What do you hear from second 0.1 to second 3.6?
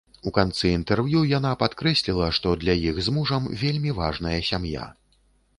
У канцы інтэрв'ю яна падкрэсліла, што для іх з мужам